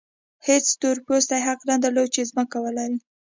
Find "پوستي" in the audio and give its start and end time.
1.05-1.39